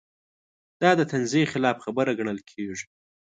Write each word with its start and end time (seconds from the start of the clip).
دا 0.81 0.91
د 0.99 1.01
تنزیې 1.11 1.45
خلاف 1.53 1.77
خبره 1.85 2.11
ګڼل 2.19 2.39
کېږي. 2.51 2.85